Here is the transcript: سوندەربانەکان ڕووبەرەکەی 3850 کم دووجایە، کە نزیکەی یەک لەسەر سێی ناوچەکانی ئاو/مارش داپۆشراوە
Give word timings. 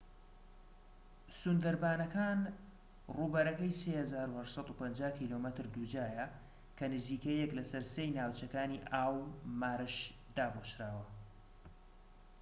سوندەربانەکان 1.39 2.39
ڕووبەرەکەی 3.17 3.77
3850 3.81 5.29
کم 5.31 5.45
دووجایە، 5.73 6.25
کە 6.77 6.85
نزیکەی 6.93 7.41
یەک 7.43 7.51
لەسەر 7.59 7.83
سێی 7.93 8.13
ناوچەکانی 8.17 8.85
ئاو/مارش 8.91 9.97
داپۆشراوە 10.35 11.05